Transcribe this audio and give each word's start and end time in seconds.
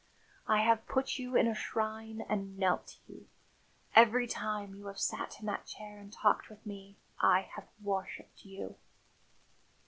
I 0.47 0.61
have 0.63 0.87
put 0.87 1.19
you 1.19 1.35
in 1.35 1.45
a 1.45 1.53
shrine 1.53 2.21
and 2.27 2.57
knelt 2.57 2.87
to 2.87 2.97
you; 3.13 3.27
every 3.95 4.25
time 4.25 4.73
you 4.73 4.87
have 4.87 4.97
sat 4.97 5.39
in 5.39 5.45
that 5.45 5.67
chair 5.67 5.99
and 5.99 6.11
talked 6.11 6.49
with 6.49 6.65
me, 6.65 6.97
I 7.19 7.41
have 7.55 7.67
worshipped 7.83 8.43
you." 8.43 8.77